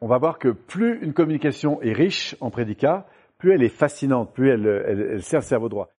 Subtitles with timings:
[0.00, 3.06] on va voir que plus une communication est riche en prédicat,
[3.38, 5.90] plus elle est fascinante, plus elle sert le cerveau droit.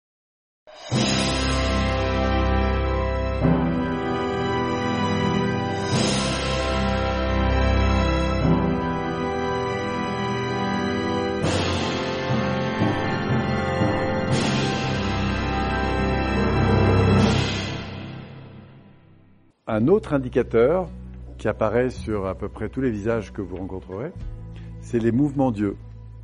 [19.70, 20.88] Un autre indicateur
[21.38, 24.12] qui apparaît sur à peu près tous les visages que vous rencontrerez,
[24.80, 25.76] c'est les mouvements d'yeux.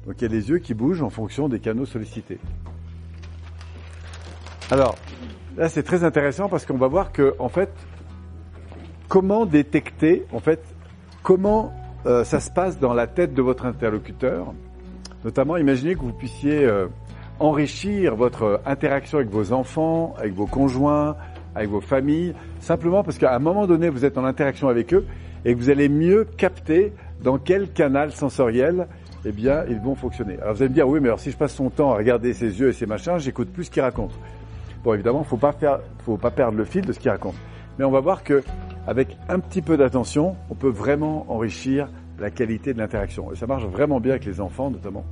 [0.07, 2.39] Donc il y a les yeux qui bougent en fonction des canaux sollicités.
[4.71, 4.97] Alors,
[5.57, 7.71] là c'est très intéressant parce qu'on va voir que, en fait,
[9.09, 10.61] comment détecter, en fait,
[11.23, 11.73] comment
[12.07, 14.53] euh, ça se passe dans la tête de votre interlocuteur.
[15.25, 16.89] Notamment, imaginez que vous puissiez euh,
[17.39, 21.17] enrichir votre interaction avec vos enfants, avec vos conjoints,
[21.55, 25.07] avec vos familles, simplement parce qu'à un moment donné, vous êtes en interaction avec eux
[25.45, 28.87] et que vous allez mieux capter dans quel canal sensoriel
[29.27, 30.39] eh bien, ils vont fonctionner.
[30.41, 32.35] Alors vous allez me dire, oui, mais alors si je passe son temps à regarder
[32.35, 34.13] ses yeux et ses machins, j'écoute plus ce qu'il raconte.
[34.83, 37.37] Bon, évidemment, faut pas faire, faut pas perdre le fil de ce qu'il raconte.
[37.79, 38.43] Mais on va voir que,
[38.87, 41.89] avec un petit peu d'attention, on peut vraiment enrichir
[42.19, 43.33] la qualité de l'interaction.
[43.33, 45.05] Et ça marche vraiment bien avec les enfants, notamment.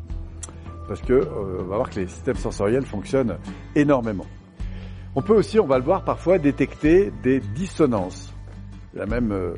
[0.88, 3.36] Parce que, euh, on va voir que les systèmes sensoriels fonctionnent
[3.74, 4.26] énormément.
[5.14, 8.32] On peut aussi, on va le voir parfois, détecter des dissonances.
[8.94, 9.54] Il y a même euh,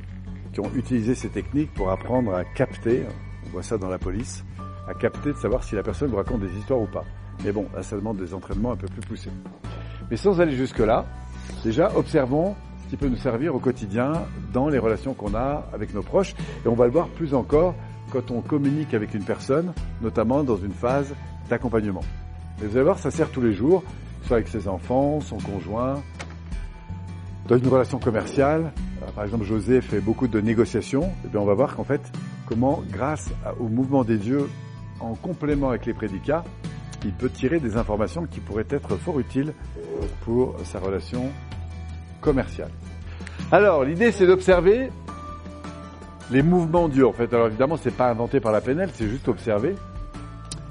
[0.52, 3.04] qui ont utilisé ces techniques pour apprendre à capter,
[3.46, 4.44] on voit ça dans la police,
[4.88, 7.04] à capter de savoir si la personne vous raconte des histoires ou pas.
[7.44, 9.30] Mais bon, là, ça demande des entraînements un peu plus poussés.
[10.10, 11.06] Mais sans aller jusque-là,
[11.62, 14.12] déjà, observons ce qui peut nous servir au quotidien
[14.52, 16.34] dans les relations qu'on a avec nos proches.
[16.64, 17.76] Et on va le voir plus encore
[18.10, 21.14] quand on communique avec une personne, notamment dans une phase
[21.48, 22.02] d'accompagnement.
[22.60, 23.84] Mais vous allez voir, ça sert tous les jours
[24.26, 26.02] soit avec ses enfants, son conjoint,
[27.46, 28.72] dans une relation commerciale.
[29.02, 31.02] Euh, par exemple, José fait beaucoup de négociations.
[31.02, 32.00] Et eh bien, on va voir qu'en fait,
[32.46, 33.30] comment, grâce
[33.60, 34.48] au mouvement des yeux,
[35.00, 36.44] en complément avec les prédicats,
[37.04, 39.52] il peut tirer des informations qui pourraient être fort utiles
[40.24, 41.30] pour sa relation
[42.20, 42.70] commerciale.
[43.52, 44.88] Alors, l'idée, c'est d'observer
[46.30, 47.06] les mouvements d'yeux.
[47.06, 49.74] En fait, alors évidemment, c'est pas inventé par la PNL, c'est juste observé.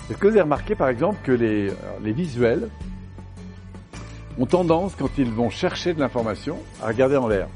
[0.09, 1.72] Est-ce que vous avez remarqué, par exemple, que les,
[2.03, 2.69] les visuels,
[4.39, 7.47] ont tendance, quand ils vont chercher de l'information, à regarder en l'air.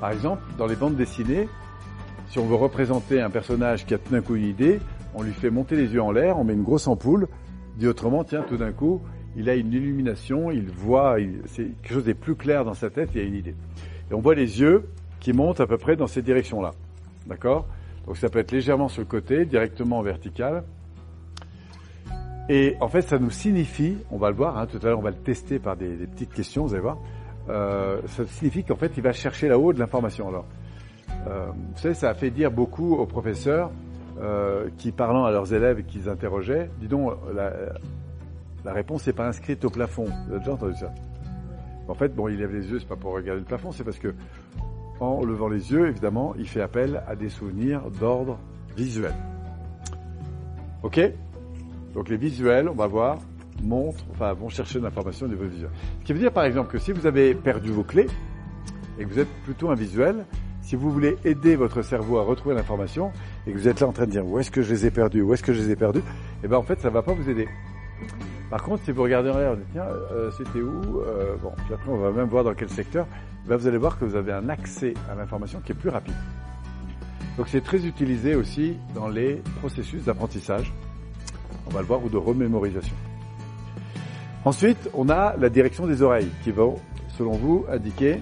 [0.00, 1.48] Par exemple, dans les bandes dessinées,
[2.28, 4.80] si on veut représenter un personnage qui a tout d'un coup une idée,
[5.14, 7.28] on lui fait monter les yeux en l'air, on met une grosse ampoule,
[7.76, 9.02] dit autrement, tiens, tout d'un coup,
[9.36, 13.20] il a une illumination, il voit, quelque chose est plus clair dans sa tête, il
[13.20, 13.54] a une idée.
[14.10, 14.88] Et on voit les yeux
[15.20, 16.72] qui montent à peu près dans ces directions-là.
[17.26, 17.66] D'accord?
[18.06, 20.64] Donc ça peut être légèrement sur le côté, directement en vertical,
[22.48, 25.02] et en fait, ça nous signifie, on va le voir, hein, tout à l'heure on
[25.02, 26.98] va le tester par des, petites questions, vous allez voir,
[27.48, 30.28] euh, ça signifie qu'en fait il va chercher là-haut de l'information.
[30.28, 30.46] Alors,
[31.28, 33.70] euh, vous savez, ça a fait dire beaucoup aux professeurs
[34.20, 37.52] euh, qui, parlant à leurs élèves et qu'ils interrogeaient, dis donc, la,
[38.64, 40.04] la réponse n'est pas inscrite au plafond.
[40.04, 40.92] Vous avez déjà entendu ça?
[41.88, 43.98] En fait, bon, il lève les yeux, c'est pas pour regarder le plafond, c'est parce
[43.98, 44.14] que
[45.00, 48.38] en levant les yeux, évidemment, il fait appel à des souvenirs d'ordre
[48.76, 49.14] visuel.
[50.82, 51.00] Ok?
[51.94, 53.18] Donc les visuels, on va voir,
[53.62, 55.70] montrent, enfin vont chercher de l'information au niveau visuel.
[56.00, 58.06] Ce qui veut dire par exemple que si vous avez perdu vos clés
[58.98, 60.24] et que vous êtes plutôt un visuel,
[60.62, 63.10] si vous voulez aider votre cerveau à retrouver l'information
[63.46, 64.90] et que vous êtes là en train de dire où est-ce que je les ai
[64.90, 66.02] perdus, où est-ce que je les ai perdus,
[66.42, 67.48] eh ben en fait ça va pas vous aider.
[68.50, 71.52] Par contre, si vous regardez en l'air, vous dites tiens, euh, c'était où euh, Bon,
[71.64, 73.06] puis après on va même voir dans quel secteur.
[73.46, 76.14] Ben, vous allez voir que vous avez un accès à l'information qui est plus rapide.
[77.36, 80.72] Donc c'est très utilisé aussi dans les processus d'apprentissage
[81.66, 82.94] on va le voir, ou de remémorisation.
[84.44, 86.64] Ensuite, on a la direction des oreilles qui va,
[87.16, 88.20] selon vous, indiquer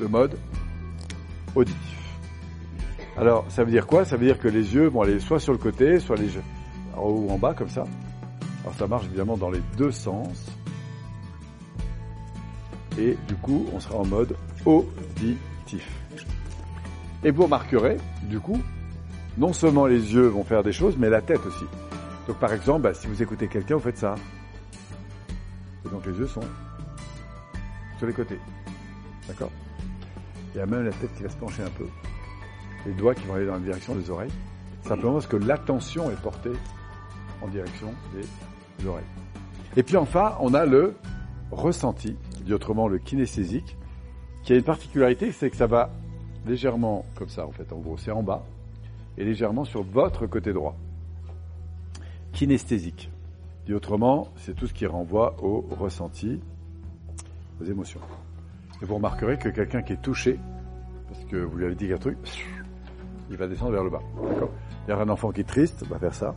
[0.00, 0.36] le mode
[1.54, 1.98] auditif.
[3.16, 4.04] Alors, ça veut dire quoi?
[4.04, 6.30] Ça veut dire que les yeux vont aller soit sur le côté, soit les
[6.96, 7.84] en haut ou en bas, comme ça.
[8.62, 10.46] Alors, ça marche évidemment dans les deux sens.
[12.98, 14.34] Et du coup, on sera en mode
[14.64, 15.88] auditif.
[17.24, 18.60] Et vous remarquerez, du coup,
[19.36, 21.64] non seulement les yeux vont faire des choses, mais la tête aussi.
[22.28, 24.14] Donc par exemple, bah, si vous écoutez quelqu'un, vous faites ça.
[25.84, 26.42] Et donc les yeux sont
[27.96, 28.38] sur les côtés.
[29.26, 29.50] D'accord?
[30.54, 31.86] Il y a même la tête qui va se pencher un peu.
[32.84, 34.30] Les doigts qui vont aller dans la direction des oreilles.
[34.82, 36.52] Simplement parce que l'attention est portée
[37.40, 39.04] en direction des oreilles.
[39.76, 40.94] Et puis enfin, on a le
[41.50, 43.78] ressenti, dit autrement le kinesthésique,
[44.42, 45.90] qui a une particularité, c'est que ça va
[46.46, 48.44] légèrement comme ça en fait, en gros, c'est en bas,
[49.16, 50.76] et légèrement sur votre côté droit
[52.38, 53.10] kinesthésique.
[53.66, 56.38] Dit autrement, c'est tout ce qui renvoie au ressenti,
[57.60, 57.98] aux émotions.
[58.80, 60.38] Et vous remarquerez que quelqu'un qui est touché,
[61.08, 62.16] parce que vous lui avez dit un truc,
[63.28, 64.02] il va descendre vers le bas.
[64.22, 64.50] D'accord?
[64.86, 66.36] D'ailleurs, un enfant qui est triste va faire ça.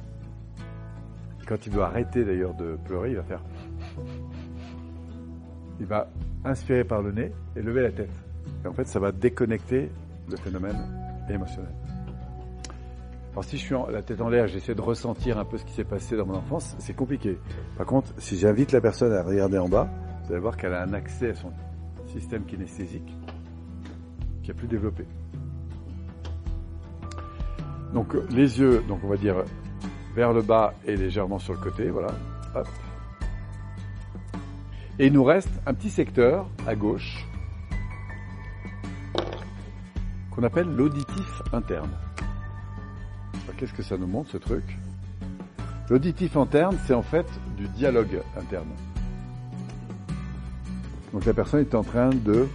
[1.45, 3.44] Quand il doit arrêter d'ailleurs de pleurer, il va faire.
[5.80, 6.09] Il va
[6.44, 8.09] inspirer par le nez et lever la tête.
[8.65, 9.92] Et en fait, ça va déconnecter
[10.27, 10.80] le phénomène
[11.30, 11.69] émotionnel.
[13.31, 15.71] Alors si je suis la tête en l'air, j'essaie de ressentir un peu ce qui
[15.71, 17.37] s'est passé dans mon enfance, c'est compliqué.
[17.77, 19.89] Par contre, si j'invite la personne à regarder en bas,
[20.23, 21.53] vous allez voir qu'elle a un accès à son
[22.07, 23.15] système kinesthésique
[24.43, 25.05] qui est plus développé.
[27.93, 29.43] Donc les yeux, donc on va dire
[30.13, 32.09] vers le bas et légèrement sur le côté, voilà.
[34.99, 37.25] Et il nous reste un petit secteur à gauche
[40.31, 41.91] qu'on appelle l'auditif interne.
[43.61, 44.63] Qu'est-ce que ça nous montre ce truc?
[45.87, 47.27] L'auditif interne, c'est en fait
[47.57, 48.69] du dialogue interne.
[51.13, 52.47] Donc la personne est en train de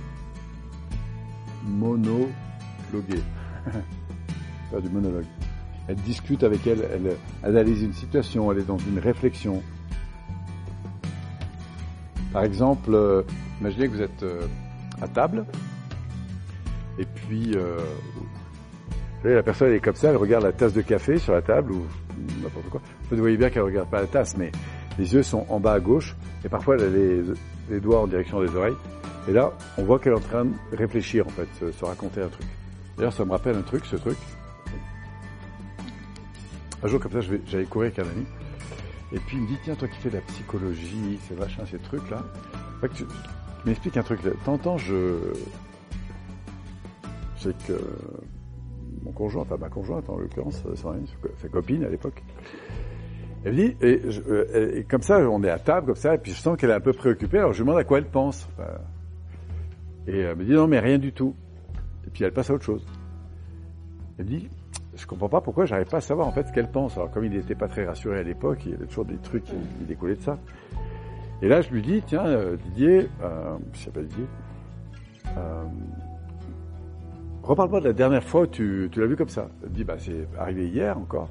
[1.64, 2.32] monologuer.
[4.70, 5.26] Faire du monologue.
[5.86, 9.62] Elle discute avec elle, elle analyse une situation, elle est dans une réflexion.
[12.32, 13.22] Par exemple, euh,
[13.60, 14.48] imaginez que vous êtes euh,
[15.00, 15.46] à table,
[16.98, 17.78] et puis euh,
[19.24, 21.86] la personne est comme ça, elle regarde la tasse de café sur la table ou
[22.42, 22.80] n'importe quoi.
[23.10, 24.52] Vous voyez bien qu'elle ne regarde pas la tasse, mais
[24.98, 26.88] les yeux sont en bas à gauche, et parfois elle a
[27.70, 28.76] les, doigts en direction des oreilles.
[29.28, 32.28] Et là, on voit qu'elle est en train de réfléchir, en fait, se, raconter un
[32.28, 32.46] truc.
[32.96, 34.16] D'ailleurs, ça me rappelle un truc, ce truc.
[36.82, 38.24] Un jour, comme ça, j'allais courir avec un ami.
[39.12, 41.78] Et puis, il me dit, tiens, toi qui fais de la psychologie, c'est vachement ces
[41.78, 42.22] trucs-là.
[42.94, 43.04] tu,
[43.64, 44.20] m'expliques un truc.
[44.44, 45.16] T'entends, je...
[47.38, 47.78] C'est que
[49.06, 52.22] mon conjoint, enfin ma conjointe en l'occurrence, sa copine à l'époque,
[53.44, 56.40] elle dit, euh, et, comme ça, on est à table, comme ça, et puis je
[56.40, 58.48] sens qu'elle est un peu préoccupée, alors je lui demande à quoi elle pense.
[60.08, 61.34] et elle me dit, non, mais rien du tout.
[62.06, 62.84] Et puis elle passe à autre chose.
[64.18, 64.48] Elle dit,
[64.96, 66.96] je comprends pas pourquoi j'arrive pas à savoir en fait ce qu'elle pense.
[66.96, 69.44] Alors comme il n'était pas très rassuré à l'époque, il y avait toujours des trucs
[69.44, 69.54] qui,
[69.86, 70.38] découlaient de ça.
[71.42, 74.24] Et là, je lui dis, tiens, euh, Didier, euh, je sais pas Didier,
[75.36, 75.64] euh,
[77.46, 79.48] reparle-moi de la dernière fois où tu, l'as vu comme ça.
[79.62, 81.28] Elle dit, bah c'est arrivé hier encore.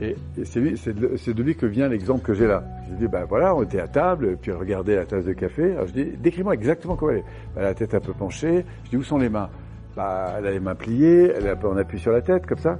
[0.00, 2.64] Et, c'est de, lui que vient l'exemple que j'ai là.
[2.90, 5.72] Je dis, ben voilà, on était à table, puis regardait la tasse de café.
[5.72, 7.24] Alors je dis, décris-moi exactement comment elle est.
[7.54, 8.64] Ben, la tête un peu penchée.
[8.84, 9.50] Je dis, où sont les mains?
[9.96, 12.78] Bah, Elle a les mains pliées, elle peu en appui sur la tête, comme ça.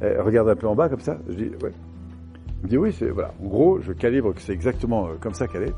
[0.00, 1.18] Elle regarde un peu en bas, comme ça.
[1.28, 1.72] Je dis, ouais.
[2.62, 3.32] Me dit, oui, c'est, voilà.
[3.42, 5.74] En gros, je calibre que c'est exactement euh, comme ça qu'elle est.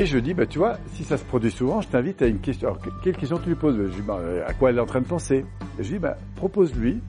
[0.00, 2.38] Et je dis, bah, tu vois, si ça se produit souvent, je t'invite à une
[2.38, 2.68] question.
[2.68, 3.76] Alors, quelle question tu lui poses?
[3.76, 5.44] Je dis, bah, à quoi elle est en train de penser?
[5.78, 7.02] Et Je dis, bah, propose-lui,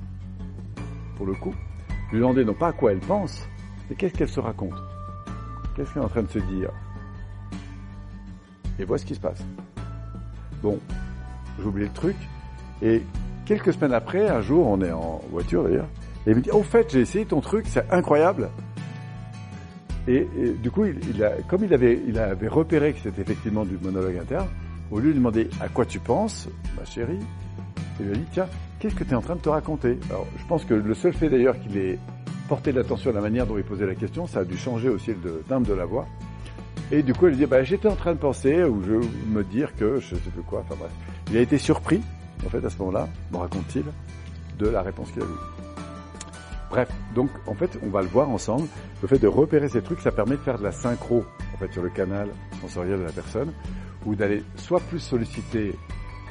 [1.15, 1.55] pour le coup,
[2.11, 3.47] lui demander non pas à quoi elle pense,
[3.89, 4.73] mais qu'est-ce qu'elle se raconte?
[5.73, 6.69] Qu'est-ce qu'elle est en train de se dire?
[8.77, 9.41] Et vois ce qui se passe.
[10.61, 10.77] Bon,
[11.59, 12.17] j'ai oublié le truc.
[12.81, 13.03] Et
[13.45, 15.87] quelques semaines après, un jour, on est en voiture d'ailleurs,
[16.27, 18.49] et il me dit, au fait, j'ai essayé ton truc, c'est incroyable.
[20.11, 20.27] Et,
[20.61, 20.83] du coup,
[21.47, 24.47] comme il avait, repéré que c'était effectivement du monologue interne,
[24.91, 27.19] au lieu de lui demander à quoi tu penses, ma chérie,
[27.99, 28.47] il lui a dit, tiens,
[28.79, 29.97] qu'est-ce que tu es en train de te raconter?
[30.09, 31.97] Alors, je pense que le seul fait d'ailleurs qu'il ait
[32.49, 35.11] porté l'attention à la manière dont il posait la question, ça a dû changer aussi
[35.23, 36.05] le timbre de la voix.
[36.91, 38.95] Et du coup, il dit, bah, j'étais en train de penser, ou je
[39.33, 40.91] me dire que, je sais plus quoi, enfin bref.
[41.29, 42.01] Il a été surpris,
[42.45, 43.85] en fait, à ce moment-là, me raconte-t-il,
[44.59, 45.60] de la réponse qu'il a eue.
[46.71, 48.65] Bref, donc, en fait, on va le voir ensemble.
[49.01, 51.71] Le fait de repérer ces trucs, ça permet de faire de la synchro, en fait,
[51.73, 52.29] sur le canal
[52.61, 53.51] sensoriel de la personne,
[54.05, 55.75] ou d'aller soit plus solliciter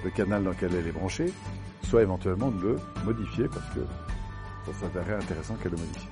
[0.02, 1.30] le canal dans lequel elle est branchée,
[1.82, 3.80] soit éventuellement de le modifier parce que
[4.72, 6.08] ça serait intéressant qu'elle le modifie.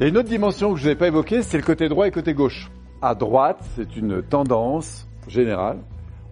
[0.00, 2.32] A une autre dimension que je n'ai pas évoquée, c'est le côté droit et côté
[2.32, 2.70] gauche.
[3.02, 5.78] À droite, c'est une tendance générale.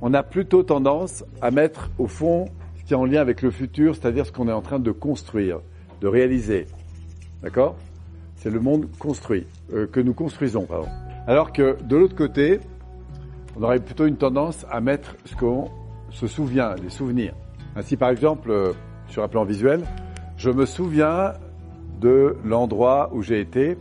[0.00, 2.46] On a plutôt tendance à mettre au fond
[2.78, 4.90] ce qui est en lien avec le futur, c'est-à-dire ce qu'on est en train de
[4.90, 5.60] construire,
[6.02, 6.66] de réaliser.
[7.42, 7.76] D'accord?
[8.36, 10.88] C'est le monde construit, euh, que nous construisons, pardon.
[11.28, 12.60] Alors que de l'autre côté,
[13.56, 15.70] on aurait plutôt une tendance à mettre ce qu'on
[16.10, 17.34] se souvient, les souvenirs.
[17.76, 18.72] Ainsi, par exemple, euh,
[19.08, 19.84] sur un plan visuel,
[20.36, 21.34] je me souviens
[22.00, 23.78] de l'endroit où j'ai été.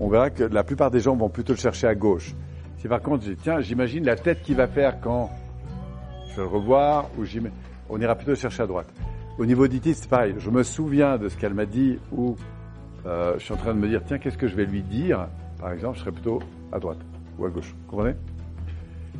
[0.00, 2.34] On verra que la plupart des gens vont plutôt le chercher à gauche.
[2.78, 5.30] Si par contre, tiens, j'imagine la tête qu'il va faire quand
[6.30, 7.24] je vais le revoir, ou
[7.88, 8.88] on ira plutôt le chercher à droite.
[9.40, 10.34] Au niveau auditif, c'est.
[10.38, 12.36] Je me souviens de ce qu'elle m'a dit, ou
[13.06, 15.28] euh, je suis en train de me dire, tiens, qu'est-ce que je vais lui dire?
[15.58, 16.98] Par exemple, je serais plutôt à droite
[17.38, 17.74] ou à gauche.
[17.86, 18.16] Vous comprenez?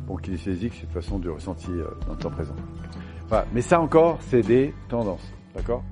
[0.05, 2.55] Bon, kinesthésique, c'est de façon du ressenti euh, dans le temps présent
[3.53, 5.33] mais ça encore, c'est des tendances.
[5.55, 5.83] D'accord?